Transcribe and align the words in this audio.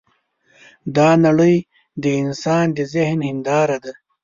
دا 0.95 1.09
نړۍ 1.25 1.57
د 2.03 2.05
انسان 2.21 2.65
د 2.77 2.79
ذهن 2.93 3.19
هینداره 3.27 3.77
ده. 3.83 3.93